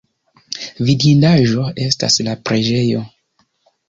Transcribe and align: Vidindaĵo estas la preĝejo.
Vidindaĵo 0.87 1.65
estas 1.87 2.17
la 2.29 2.33
preĝejo. 2.47 3.03